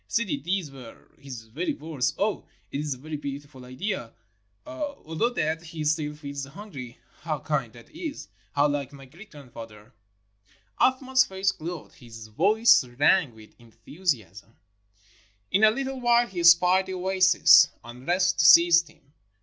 Sidi, 0.07 0.41
these 0.41 0.71
were 0.71 1.09
his 1.19 1.43
very 1.43 1.75
words. 1.75 2.15
Oh, 2.17 2.47
it 2.71 2.79
is 2.79 2.95
a 2.95 2.97
beautiful 2.97 3.63
idea— 3.65 4.11
although 4.65 5.31
dead, 5.31 5.61
he 5.61 5.85
still 5.85 6.15
feeds 6.15 6.41
the 6.41 6.49
hungry. 6.49 6.97
How 7.19 7.37
kind 7.37 7.71
that 7.73 7.91
is! 7.91 8.27
how 8.53 8.67
like 8.67 8.91
my 8.91 9.05
great 9.05 9.29
grandf 9.29 9.55
ather!" 9.55 9.93
Athman's 10.81 11.23
face 11.27 11.51
glowed— 11.51 11.91
his 12.03 12.29
voice 12.29 12.83
rang 12.83 13.35
with 13.35 13.55
enthu 13.59 13.99
siasm. 13.99 14.55
In 15.51 15.63
a 15.63 15.71
Httle 15.71 16.01
while 16.01 16.25
he 16.25 16.43
spied 16.43 16.87
the 16.87 16.95
oasis. 16.95 17.69
Unrest 17.83 18.39
seized 18.39 18.87
him. 18.87 19.13